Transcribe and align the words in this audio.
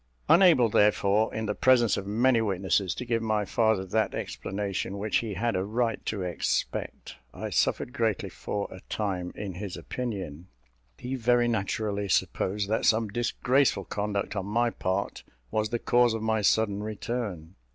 Unable, 0.27 0.67
therefore, 0.67 1.31
in 1.31 1.45
the 1.45 1.53
presence 1.53 1.95
of 1.95 2.07
many 2.07 2.41
witnesses, 2.41 2.95
to 2.95 3.05
give 3.05 3.21
my 3.21 3.45
father 3.45 3.85
that 3.85 4.15
explanation 4.15 4.97
which 4.97 5.17
he 5.17 5.35
had 5.35 5.55
a 5.55 5.63
right 5.63 6.03
to 6.07 6.23
expect, 6.23 7.17
I 7.35 7.51
suffered 7.51 7.93
greatly 7.93 8.29
for 8.29 8.67
a 8.71 8.79
time 8.89 9.31
in 9.35 9.53
his 9.53 9.77
opinion. 9.77 10.47
He 10.97 11.13
very 11.13 11.47
naturally 11.47 12.09
supposed 12.09 12.67
that 12.67 12.83
some 12.83 13.09
disgraceful 13.09 13.85
conduct 13.85 14.35
on 14.35 14.47
my 14.47 14.71
part 14.71 15.21
was 15.51 15.69
the 15.69 15.77
cause 15.77 16.15
of 16.15 16.23
my 16.23 16.41
sudden 16.41 16.81
return. 16.81 17.53